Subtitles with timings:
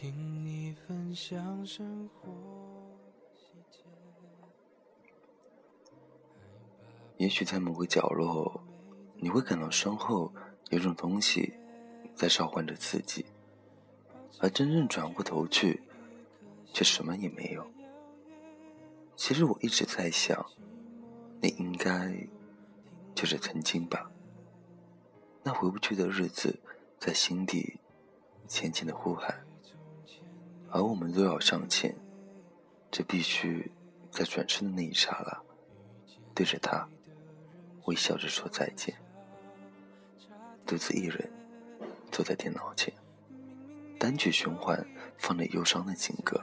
[0.00, 2.32] 听你分享生活
[3.36, 3.84] 细节。
[7.18, 8.62] 也许在某个角落，
[9.16, 10.32] 你会感到身后
[10.70, 11.52] 有种东西
[12.14, 13.26] 在召唤着自己，
[14.38, 15.82] 而真正转过头去，
[16.72, 17.70] 却什么也没有。
[19.14, 20.46] 其实我一直在想，
[21.42, 22.26] 你应该
[23.14, 24.10] 就是曾经吧。
[25.42, 26.58] 那回不去的日子，
[26.98, 27.78] 在心底
[28.48, 29.44] 浅浅的呼喊。
[30.70, 31.94] 而我们都要上前，
[32.90, 33.70] 这必须
[34.10, 35.40] 在转身的那一刹那，
[36.34, 36.88] 对着他
[37.86, 38.94] 微笑着说再见。
[40.64, 41.28] 独自一人
[42.12, 42.94] 坐在电脑前，
[43.98, 44.86] 单曲循环
[45.18, 46.40] 放着忧伤的情歌，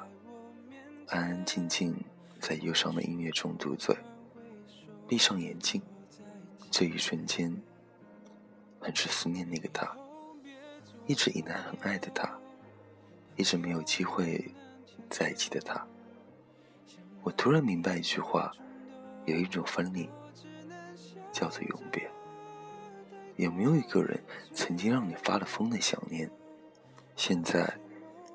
[1.08, 1.96] 安安静静
[2.42, 3.96] 在忧伤的音乐中独醉。
[5.08, 5.82] 闭上眼睛，
[6.70, 7.56] 这一瞬间，
[8.82, 9.96] 很是思念那个他，
[11.06, 12.38] 一直以来很爱的他。
[13.38, 14.52] 一直没有机会
[15.10, 15.86] 在一起的他，
[17.22, 18.52] 我突然明白一句话：
[19.26, 20.10] 有一种分离
[21.32, 22.10] 叫做永别。
[23.36, 24.20] 有没有一个人
[24.52, 26.28] 曾经让你发了疯的想念，
[27.16, 27.80] 现在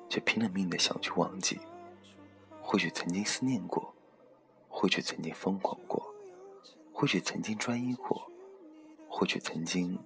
[0.07, 1.59] 却拼了命的想去忘记？
[2.61, 3.93] 或许曾经思念过，
[4.69, 6.15] 或许曾经疯狂过，
[6.93, 8.31] 或许曾经专一过，
[9.09, 9.99] 或许曾经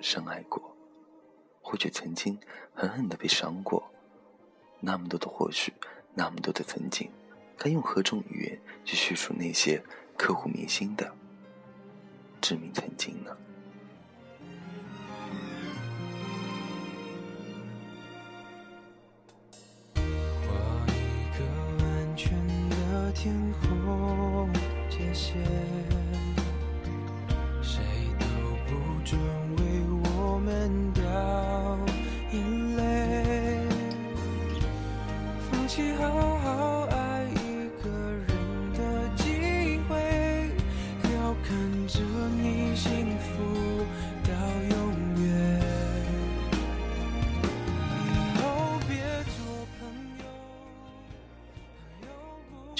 [0.00, 0.76] 深爱过，
[1.60, 2.38] 或许曾经
[2.72, 3.90] 狠狠的被伤过。
[4.80, 5.72] 那么多的或许，
[6.14, 7.10] 那么多的曾经，
[7.56, 9.82] 该用何种语言去叙述那些
[10.16, 11.12] 刻骨铭心的
[12.40, 13.36] 致命曾经呢？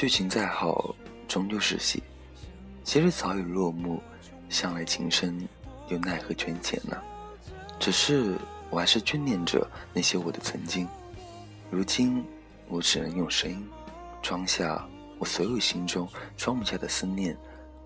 [0.06, 0.94] 剧情再好，
[1.26, 2.00] 终究是戏。
[2.84, 4.00] 其实早已落幕，
[4.48, 5.48] 向来情深，
[5.88, 6.96] 又奈何圈浅呢？
[7.80, 8.36] 只是
[8.70, 10.86] 我还是眷恋着那些我的曾经。
[11.72, 12.24] 如今，
[12.68, 13.68] 我只能用声音，
[14.22, 14.86] 装下
[15.18, 17.36] 我所有心中装不下的思念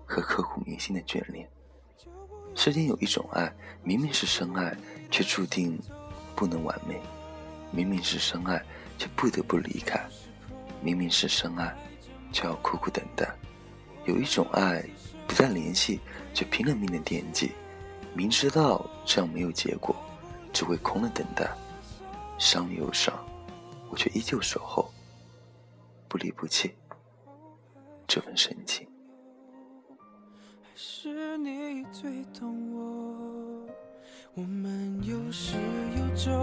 [0.05, 1.49] 和刻骨铭心的眷恋。
[2.53, 3.51] 世间有一种爱，
[3.81, 4.77] 明明是深爱，
[5.09, 5.75] 却注定
[6.35, 6.97] 不能完美；
[7.71, 8.63] 明明是深爱，
[8.99, 9.99] 却不得不离开；
[10.83, 11.75] 明明是深爱，
[12.31, 13.29] 却要苦苦等待。
[14.05, 14.83] 有一种爱，
[15.27, 15.99] 不再联系，
[16.33, 17.51] 却拼了命的惦记，
[18.13, 19.95] 明知道这样没有结果，
[20.51, 21.49] 只会空的等待，
[22.37, 23.13] 伤又伤，
[23.89, 24.91] 我却依旧守候，
[26.07, 26.73] 不离不弃
[28.07, 28.87] 这份深情。
[30.61, 33.67] 还是你最懂我，
[34.33, 35.55] 我们有始
[35.95, 36.41] 有终，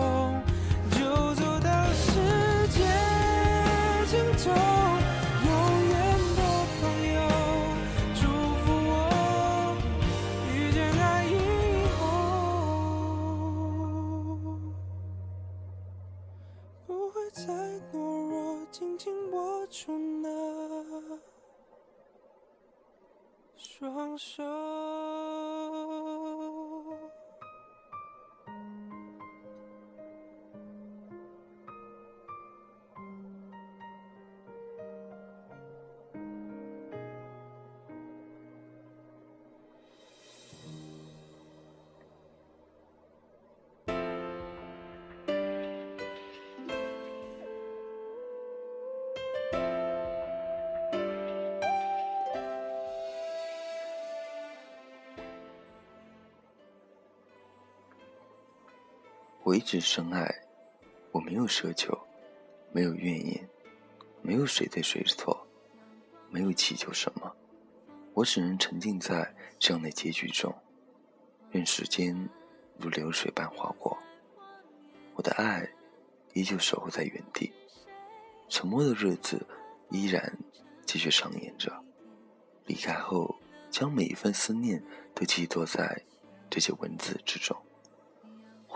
[59.49, 60.43] 我一直深爱，
[61.11, 61.99] 我没有奢求，
[62.71, 63.49] 没有怨言，
[64.21, 65.47] 没有谁对谁错，
[66.29, 67.35] 没有祈求什么，
[68.13, 70.55] 我只能沉浸在这样的结局中，
[71.51, 72.29] 任时间
[72.77, 73.97] 如流水般划过，
[75.15, 75.67] 我的爱
[76.35, 77.51] 依旧守候在原地，
[78.51, 79.47] 沉默的日子
[79.89, 80.39] 依然
[80.85, 81.73] 继续上演着，
[82.67, 83.35] 离开后
[83.71, 84.85] 将每一份思念
[85.15, 86.03] 都寄托在
[86.51, 87.57] 这些文字之中。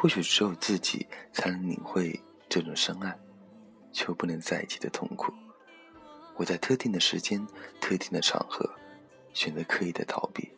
[0.02, 3.16] 或许只有自己才能领会这种深爱，
[3.92, 5.32] 却不能在一起的痛苦。
[6.34, 7.46] 我在特定的时间、
[7.80, 8.68] 特定的场合，
[9.32, 10.50] 选择刻意的逃避，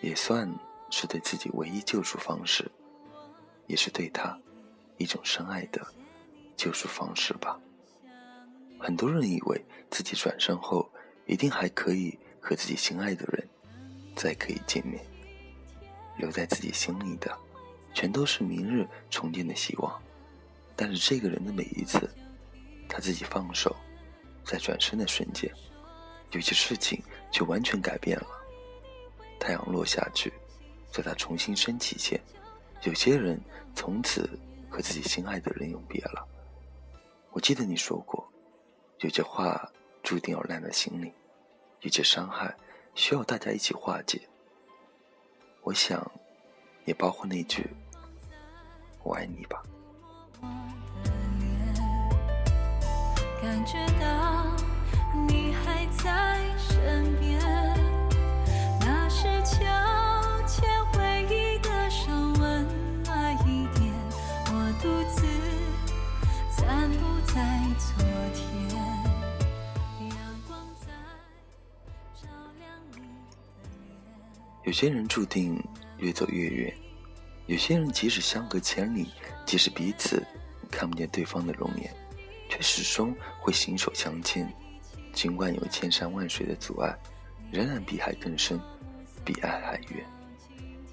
[0.00, 0.52] 也算
[0.90, 2.68] 是对自己唯一救赎方式，
[3.68, 4.36] 也是对他
[4.96, 5.86] 一种深爱的
[6.56, 7.56] 救赎方式吧。
[8.80, 10.90] 很多人以为自己转身后
[11.26, 13.48] 一定还可以和自己心爱的人
[14.16, 15.00] 再可以见面，
[16.18, 17.30] 留在自己心里的
[17.96, 20.02] 全都是明日重见的希望。
[20.76, 22.06] 但是这个人的每一次，
[22.86, 23.74] 他自己放手，
[24.44, 25.50] 在转身的瞬间，
[26.32, 28.26] 有些事情就完全改变了。
[29.40, 30.30] 太阳落下去，
[30.92, 32.20] 在他重新升起前，
[32.82, 33.40] 有些人
[33.74, 34.28] 从此
[34.68, 36.22] 和自己心爱的人永别了。
[37.30, 38.30] 我记得你说过。
[39.00, 39.70] 有些话
[40.02, 41.12] 注定要烂在心里，
[41.80, 42.54] 有些伤害
[42.94, 44.20] 需要大家一起化解。
[45.62, 46.10] 我想，
[46.84, 47.66] 也包括那句
[49.06, 49.62] “我爱你”吧。
[53.40, 54.46] 感觉到
[55.28, 57.38] 你还在身边，
[58.80, 59.62] 那是悄
[60.48, 62.66] 悄回忆的升温
[63.04, 63.94] 暖一点。
[64.46, 65.24] 我独自
[66.50, 67.34] 散步在
[67.78, 68.02] 昨
[68.34, 68.76] 天。
[70.00, 70.16] 阳
[70.48, 70.86] 光在
[72.20, 72.26] 照
[72.58, 73.02] 亮你的
[73.84, 73.94] 脸
[74.64, 75.62] 有些人注定
[75.98, 76.74] 越走越远，
[77.46, 79.08] 有些人即使相隔千里，
[79.44, 80.20] 即使彼此
[80.70, 81.94] 看不见对方的容颜，
[82.48, 84.52] 却始终会携手相牵。
[85.12, 86.94] 尽管有千山万水的阻碍，
[87.52, 88.60] 仍然比海更深，
[89.24, 90.04] 比爱还远。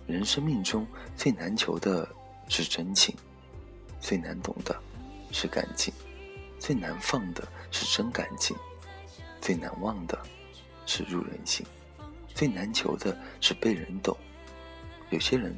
[0.05, 0.85] 人生命中
[1.17, 2.07] 最难求的
[2.47, 3.15] 是真情，
[3.99, 4.75] 最难懂的
[5.31, 5.91] 是感情，
[6.59, 8.55] 最难放的是真感情，
[9.41, 10.17] 最难忘的
[10.85, 11.65] 是入人心。
[12.35, 14.15] 最难求的是被人懂，
[15.09, 15.57] 有些人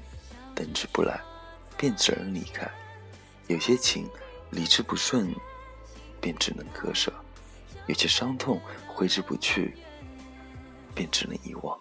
[0.56, 1.22] 等之不来，
[1.78, 2.66] 便只能离开；
[3.48, 4.10] 有些情
[4.50, 5.36] 理之不顺，
[6.22, 7.12] 便只能割舍；
[7.88, 9.76] 有些伤痛挥之不去，
[10.96, 11.78] 便只能遗忘。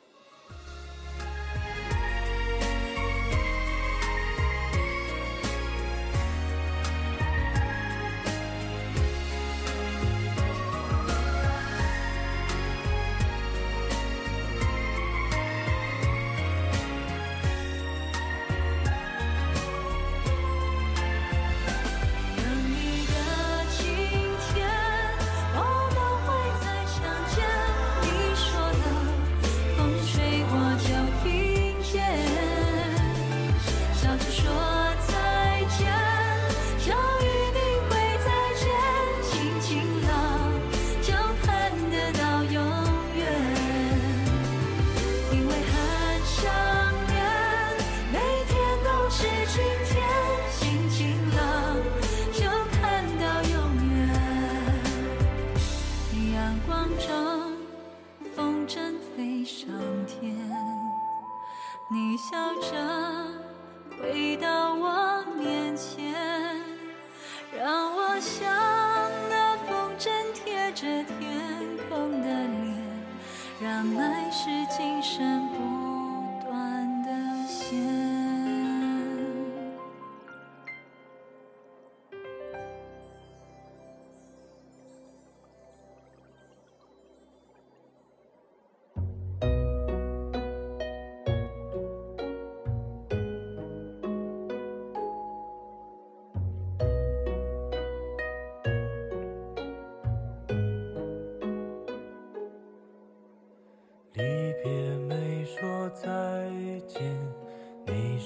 [73.93, 75.54] 来世今生。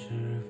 [0.09, 0.48] 还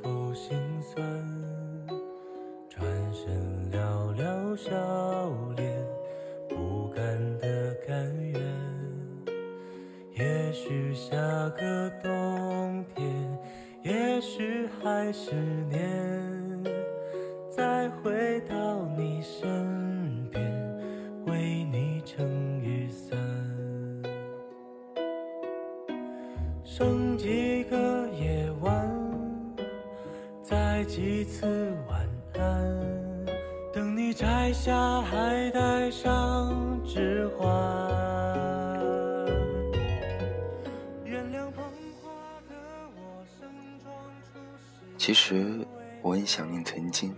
[45.08, 45.66] 其实
[46.02, 47.16] 我很想念曾经，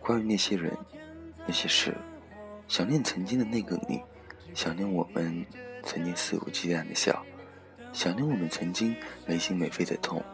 [0.00, 0.74] 关于那些人、
[1.46, 1.94] 那些事，
[2.66, 4.00] 想念曾经的那个你，
[4.54, 5.44] 想念我们
[5.82, 7.22] 曾经肆无忌惮的笑，
[7.92, 8.96] 想念我们曾经
[9.26, 10.24] 没心没肺的痛，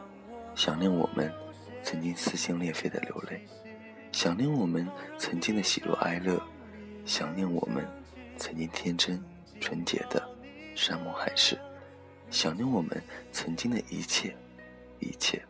[0.55, 1.29] 想念我们
[1.83, 3.45] 曾经撕心裂肺的流泪，
[4.13, 6.41] 想念我们曾经的喜怒哀乐，
[7.05, 7.85] 想念我们
[8.37, 9.21] 曾经天真
[9.59, 10.25] 纯洁的
[10.77, 11.59] 山盟海誓，
[12.31, 14.33] 想念我们曾经的一切，
[15.01, 15.43] 一切。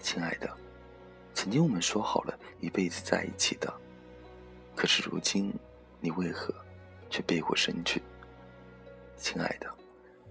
[0.00, 0.50] 亲爱的，
[1.34, 3.72] 曾经我们说好了一辈子在一起的，
[4.74, 5.52] 可是如今，
[6.00, 6.54] 你为何
[7.08, 8.02] 却背过身去？
[9.16, 9.70] 亲爱的，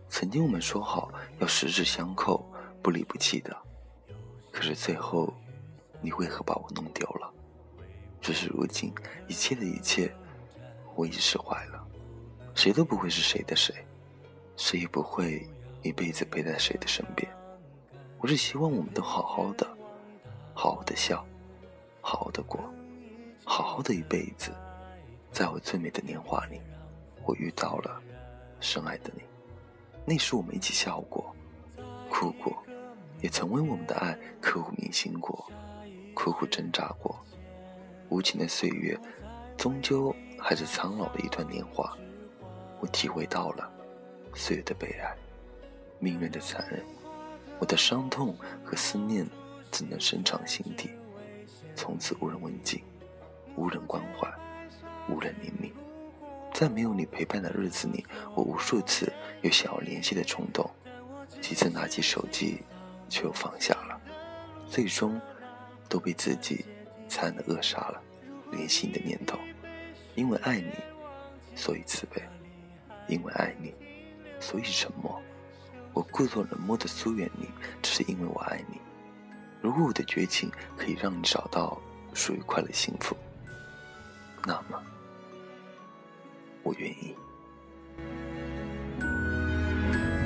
[0.10, 2.44] 曾经我们说好要十指相扣、
[2.82, 3.56] 不离不弃的，
[4.52, 5.34] 可是最后，
[6.02, 7.32] 你为何把我弄丢了？
[8.20, 8.94] 只是如今，
[9.28, 10.14] 一切的一切，
[10.96, 11.88] 我已释怀了。
[12.56, 13.74] 谁都不会是谁的谁，
[14.58, 15.48] 谁也不会
[15.84, 17.32] 一辈子陪在谁的身边。
[18.22, 19.66] 我只希望我们都好好的，
[20.54, 21.26] 好好的笑，
[22.02, 22.60] 好好的过，
[23.46, 24.52] 好好的一辈子。
[25.32, 26.60] 在我最美的年华里，
[27.24, 28.02] 我遇到了
[28.60, 29.22] 深爱的你。
[30.06, 31.34] 那时我们一起笑过，
[32.10, 32.62] 哭过，
[33.22, 35.50] 也曾为我们的爱刻骨铭心过，
[36.14, 37.18] 苦苦挣扎过。
[38.10, 39.00] 无情的岁月，
[39.56, 41.96] 终究还是苍老的一段年华。
[42.82, 43.72] 我体会到了
[44.34, 45.16] 岁月的悲哀，
[46.00, 46.84] 命运的残忍。
[47.60, 49.28] 我的伤痛和思念
[49.70, 50.90] 怎能深藏心底？
[51.76, 52.82] 从此无人问津，
[53.56, 54.30] 无人关怀，
[55.10, 55.72] 无人怜悯。
[56.54, 59.12] 在没有你陪伴的日子里，我无数次
[59.42, 60.70] 有想要联系的冲动，
[61.42, 62.64] 几次拿起手机，
[63.08, 64.02] 却又放下了，
[64.68, 65.20] 最终
[65.88, 66.66] 都被自己
[67.08, 68.02] 残忍的扼杀了
[68.52, 69.38] 联系你的念头。
[70.16, 70.72] 因为爱你，
[71.56, 72.22] 所以慈悲；
[73.08, 73.74] 因为爱你，
[74.40, 75.22] 所以沉默。
[75.94, 77.50] 我故作冷漠的疏远你，
[77.82, 78.80] 只是因为我爱你。
[79.62, 81.78] 如果我的绝情可以让你找到
[82.14, 83.16] 属于快乐幸福，
[84.46, 84.82] 那么
[86.64, 87.16] 我愿意。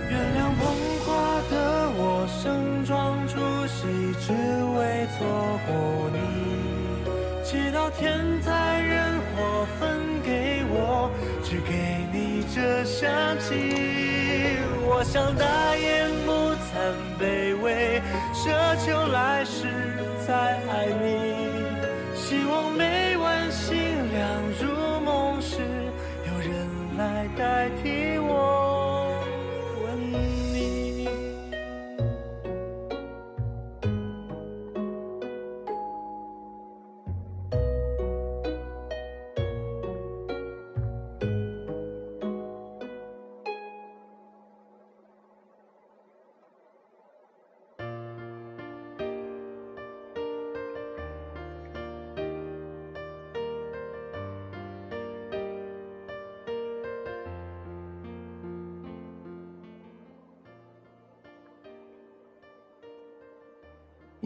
[0.10, 0.64] 原谅捧
[1.06, 3.88] 花的我盛装出席，
[4.20, 6.18] 只为错过你。
[7.44, 11.10] 直到天灾人祸分给我，
[11.44, 13.93] 只给你这香气。
[15.04, 16.32] 我想大言不
[16.64, 18.02] 惭卑微，
[18.34, 18.48] 奢
[18.86, 19.68] 求来世
[20.26, 22.16] 再爱你。
[22.16, 23.76] 希望每晚星
[24.14, 24.24] 亮
[24.62, 25.60] 如梦时，
[26.26, 26.56] 有人
[26.98, 28.03] 来代替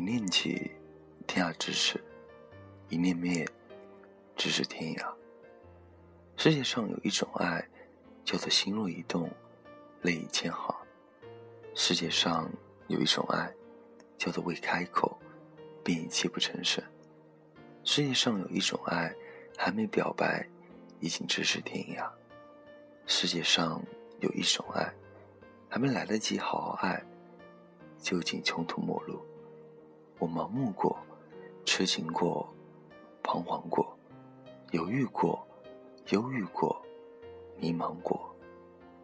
[0.07, 0.71] 念起，
[1.27, 1.99] 天涯咫尺；
[2.87, 3.45] 一念灭，
[4.37, 5.13] 咫尺天涯。
[6.37, 7.67] 世界上有一种爱，
[8.23, 9.29] 叫做心若一动，
[10.03, 10.73] 泪已千行；
[11.75, 12.49] 世界上
[12.87, 13.53] 有一种爱，
[14.17, 15.19] 叫做未开口，
[15.83, 16.81] 便已泣不成声；
[17.83, 19.13] 世界上有一种爱，
[19.57, 20.47] 还没表白，
[21.01, 22.09] 已经咫尺天涯；
[23.07, 23.83] 世界上
[24.21, 24.89] 有一种爱，
[25.67, 27.03] 还没来得及好好爱，
[27.99, 29.26] 就已经穷途末路。
[30.19, 30.97] 我盲目过，
[31.65, 32.47] 痴情过，
[33.23, 33.97] 彷徨过，
[34.71, 35.45] 犹豫过，
[36.09, 36.81] 忧郁过，
[37.57, 38.35] 迷茫过，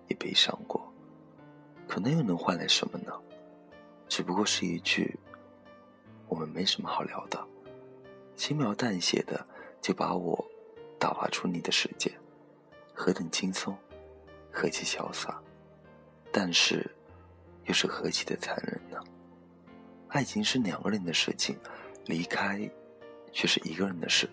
[0.08, 0.82] 也悲伤过。
[1.88, 3.14] 可能又能换来什么呢？
[4.08, 5.18] 只不过是一句
[6.28, 7.40] “我们没什么好聊的”，
[8.36, 9.46] 轻描淡写的
[9.82, 10.44] 就把我
[10.98, 12.12] 打发出你的世界，
[12.94, 13.78] 何等轻松，
[14.52, 15.42] 何其潇洒，
[16.32, 16.90] 但是
[17.66, 19.00] 又是何其的残忍呢？
[20.14, 21.58] 爱情是两个人的事情，
[22.06, 22.70] 离开
[23.32, 24.30] 却是一个人的事。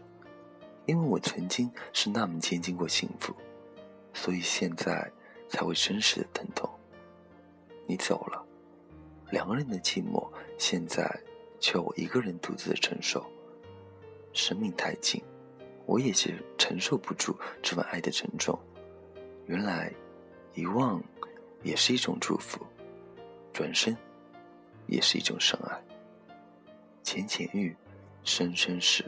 [0.84, 3.34] 因为我曾经是那么接近过幸福，
[4.12, 5.10] 所以现在
[5.48, 6.68] 才会真实的疼痛。
[7.86, 8.44] 你走了，
[9.30, 11.18] 两个人的寂寞，现在
[11.58, 13.24] 却我一个人独自的承受。
[14.34, 15.22] 生命太近，
[15.86, 18.58] 我也是承受不住这份爱的沉重。
[19.46, 19.90] 原来，
[20.52, 21.02] 遗忘
[21.62, 22.60] 也是一种祝福。
[23.50, 23.96] 转身。
[24.90, 25.80] 也是一种深爱。
[27.02, 27.74] 浅浅遇，
[28.24, 29.04] 深深识。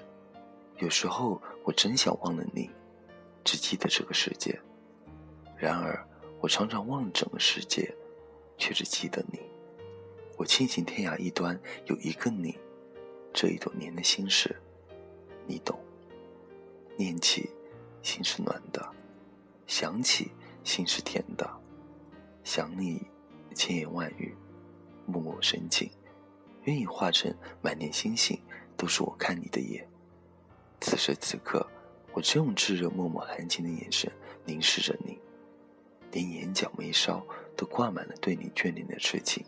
[0.79, 2.71] 有时候我真想忘了你，
[3.45, 4.59] 只记得这个世界。
[5.57, 6.05] 然而
[6.41, 7.95] 我常常忘了整个世界，
[8.57, 9.39] 却只记得你。
[10.39, 12.59] 我庆幸天涯一端有一个你，
[13.33, 14.57] 这一朵莲的心事，
[15.47, 15.79] 你懂。
[16.97, 17.51] 念起，
[18.03, 18.81] 心是暖的；
[19.67, 20.31] 想起，
[20.65, 21.49] 心是甜的。
[22.45, 23.07] 想你，
[23.55, 24.35] 千言万语。
[25.07, 25.91] 默默深情，
[26.65, 28.41] 愿意化成满天星星，
[28.77, 29.87] 都是我看你的眼。
[30.81, 31.67] 此时此刻，
[32.13, 34.11] 我只用炙热、脉脉含情的眼神
[34.45, 35.19] 凝视着你，
[36.11, 37.25] 连眼角眉梢
[37.57, 39.45] 都挂满了对你眷恋的痴情。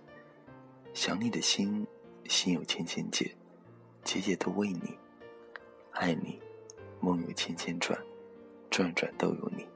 [0.92, 1.86] 想你的心，
[2.28, 3.34] 心有千千结，
[4.04, 4.96] 结结都为你，
[5.92, 6.40] 爱你，
[7.00, 7.98] 梦有千千转，
[8.70, 9.66] 转转都有你。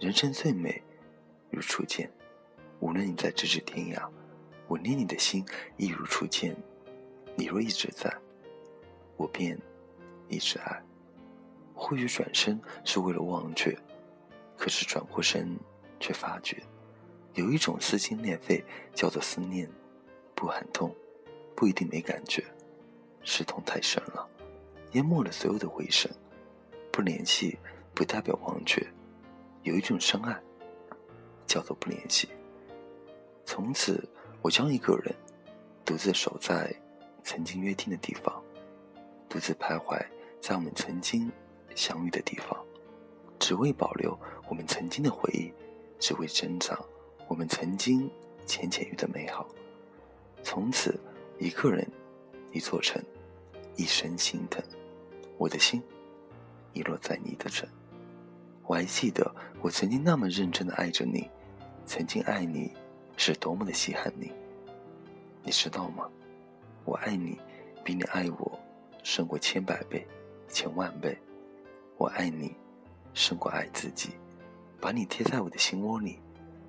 [0.00, 0.82] 人生最美，
[1.50, 2.10] 如初见。
[2.80, 4.08] 无论你在咫尺天涯，
[4.70, 5.44] 我念你的心
[5.76, 6.56] 一如初见。
[7.34, 8.08] 你若一直在，
[9.16, 9.60] 我便
[10.28, 10.80] 一直爱。
[11.74, 13.76] 或许转身是为了忘却，
[14.56, 15.58] 可是转过身，
[15.98, 16.62] 却发觉，
[17.34, 19.68] 有一种撕心裂肺，叫做思念，
[20.36, 20.94] 不很痛，
[21.56, 22.44] 不一定没感觉，
[23.24, 24.24] 是痛太深了，
[24.92, 26.08] 淹没了所有的回声。
[26.92, 27.58] 不联系，
[27.92, 28.86] 不代表忘却。
[29.64, 30.40] 有一种深爱，
[31.44, 32.28] 叫做不联系。
[33.44, 34.08] 从此，
[34.42, 35.14] 我将一个人
[35.84, 36.74] 独自守在
[37.22, 38.42] 曾经约定的地方，
[39.28, 40.00] 独自徘徊
[40.40, 41.30] 在我们曾经
[41.74, 42.58] 相遇的地方，
[43.38, 44.18] 只为保留
[44.48, 45.52] 我们曾经的回忆，
[45.98, 46.78] 只为珍藏
[47.28, 48.10] 我们曾经
[48.46, 49.46] 浅浅遇的美好。
[50.42, 50.98] 从此，
[51.38, 51.86] 一个人，
[52.52, 53.02] 一座城，
[53.76, 54.64] 一生心疼，
[55.36, 55.82] 我的心
[56.72, 57.68] 遗落在你的城。
[58.66, 61.28] 我还记得，我曾经那么认真的爱着你，
[61.84, 62.72] 曾经爱你，
[63.20, 64.32] 是多么的稀罕你。
[65.42, 66.08] 你知道吗？
[66.86, 67.38] 我爱你，
[67.84, 68.58] 比你爱我，
[69.02, 70.06] 胜过千百倍、
[70.48, 71.18] 千万倍。
[71.98, 72.56] 我爱你，
[73.12, 74.12] 胜过爱自己，
[74.80, 76.18] 把你贴在我的心窝里，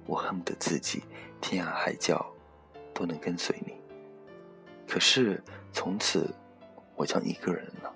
[0.06, 1.04] 我恨不得自己
[1.40, 2.30] 天涯海角
[2.94, 3.74] 都能跟随你。
[4.86, 5.42] 可是
[5.72, 6.30] 从此，
[6.98, 7.96] 我将一个人了，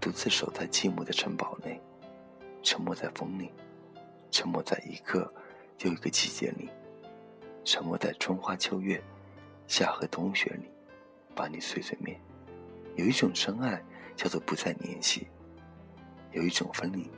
[0.00, 1.78] 独自守在寂寞的城堡内。
[2.62, 3.52] 沉默在风里，
[4.30, 5.30] 沉默在一个
[5.80, 6.70] 又一个季节里，
[7.70, 8.98] 沉默在春花秋月、
[9.66, 10.70] 夏和冬雪里，
[11.34, 12.18] 把你碎碎念。
[12.96, 13.84] 有一种深爱
[14.16, 15.28] 叫做不再联系，
[16.32, 17.10] 有一种分离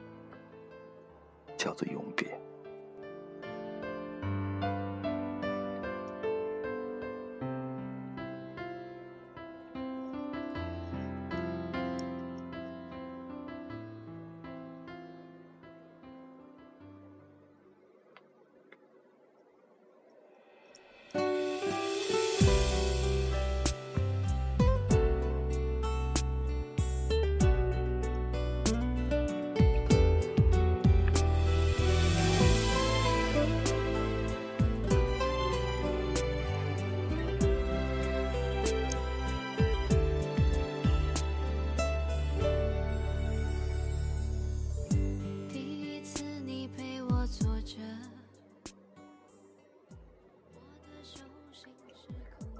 [1.56, 2.36] 叫做永别。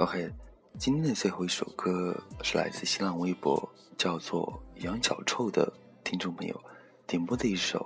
[0.01, 0.33] OK，
[0.79, 5.71] 今天的最后一首歌是来自新浪微博叫做杨小臭的
[6.03, 6.59] 听众朋友
[7.07, 7.79] 点播的一首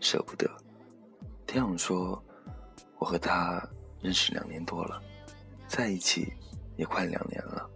[0.06, 0.46] 《舍不得》。
[1.46, 2.22] 天阳说
[3.00, 3.66] ：“我和他
[4.02, 5.02] 认识两年多了，
[5.66, 6.30] 在一起
[6.76, 7.66] 也快两年了。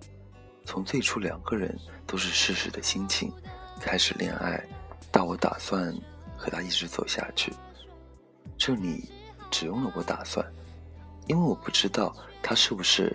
[0.66, 1.74] 从最初两个人
[2.06, 3.32] 都是试试的心情
[3.80, 4.62] 开始恋爱，
[5.10, 5.90] 到我打算
[6.36, 7.50] 和他一直走下去，
[8.58, 9.10] 这里
[9.50, 10.46] 只用了我打算，
[11.28, 13.10] 因为我不知道他是不是。”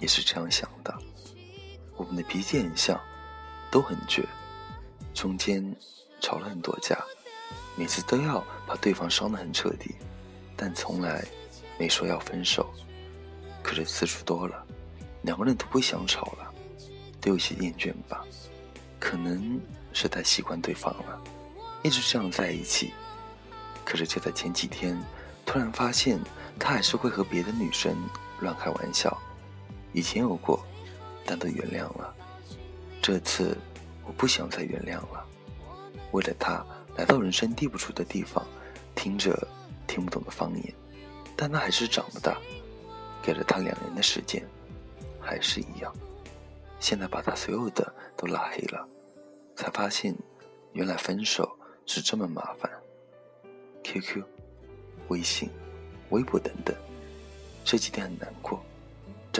[0.00, 0.92] 也是这样想的，
[1.96, 2.98] 我们的脾气很像，
[3.70, 4.24] 都很倔，
[5.14, 5.76] 中间
[6.20, 6.98] 吵了很多架，
[7.76, 9.94] 每次都要把对方伤得很彻底，
[10.56, 11.24] 但从来
[11.78, 12.68] 没说要分手。
[13.62, 14.66] 可是次数多了，
[15.22, 16.50] 两个人都不想吵了，
[17.20, 18.24] 都有些厌倦吧，
[18.98, 19.60] 可能
[19.92, 21.22] 是太习惯对方了，
[21.82, 22.94] 一直这样在一起。
[23.84, 24.98] 可是就在前几天，
[25.44, 26.18] 突然发现
[26.58, 27.94] 他还是会和别的女生
[28.40, 29.14] 乱开玩笑。
[29.92, 30.64] 以前有过，
[31.24, 32.14] 但都原谅了。
[33.02, 33.56] 这次
[34.04, 35.26] 我不想再原谅了。
[36.12, 36.64] 为了他，
[36.96, 38.46] 来到人生地不熟的地方，
[38.94, 39.46] 听着
[39.86, 40.74] 听不懂的方言，
[41.36, 42.36] 但他还是长不大。
[43.22, 44.42] 给了他两年的时间，
[45.20, 45.94] 还是一样。
[46.78, 48.88] 现在把他所有的都拉黑了，
[49.54, 50.14] 才发现
[50.72, 52.70] 原来分手是这么麻烦。
[53.84, 54.24] QQ、
[55.08, 55.50] 微信、
[56.08, 56.74] 微博等等，
[57.64, 58.62] 这几天很难过。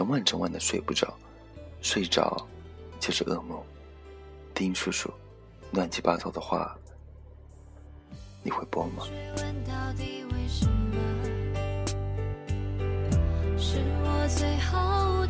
[0.01, 1.13] 整晚整晚的睡不着，
[1.79, 2.43] 睡着
[2.99, 3.61] 就是噩梦。
[4.51, 5.13] 丁叔叔，
[5.73, 6.75] 乱七八糟的话，
[8.41, 9.05] 你会播吗？
[13.59, 15.20] 是我最后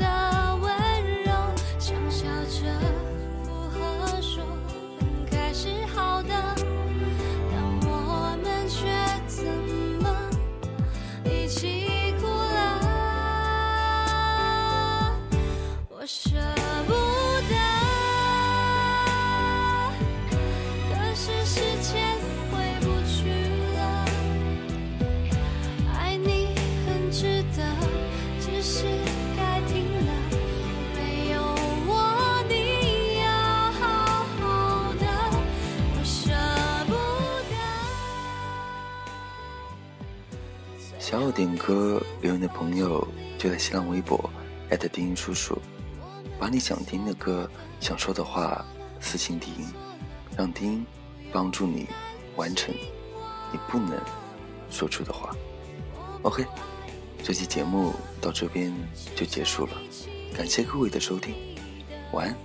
[41.41, 44.29] 点歌留言的朋友，就在新浪微博
[44.69, 45.59] 艾特丁叔叔，
[46.39, 47.49] 把你想听的歌、
[47.79, 48.63] 想说的话
[48.99, 49.51] 私信丁，
[50.37, 50.85] 让丁
[51.33, 51.87] 帮助你
[52.35, 52.71] 完成
[53.51, 53.99] 你不能
[54.69, 55.35] 说出的话。
[56.21, 56.45] OK，
[57.23, 58.71] 这期节目到这边
[59.15, 59.71] 就结束了，
[60.37, 61.33] 感谢各位的收听，
[62.11, 62.35] 晚安，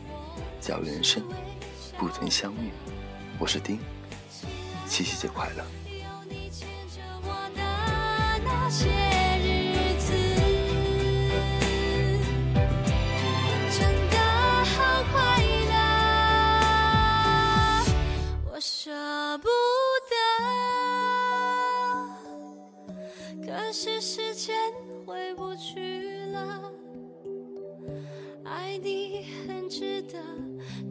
[0.59, 1.23] 假如人生
[1.99, 2.71] 不曾相遇，
[3.39, 3.79] 我是丁，
[4.89, 5.86] 七夕节快乐。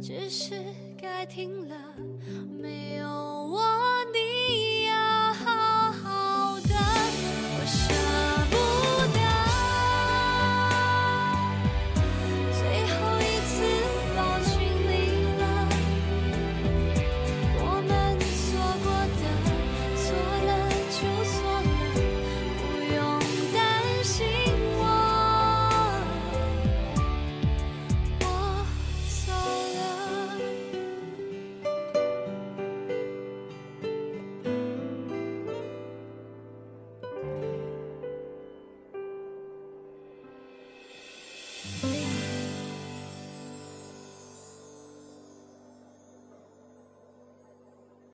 [0.08, 0.54] 只是
[1.02, 1.76] 该停了
[2.62, 3.75] 没有我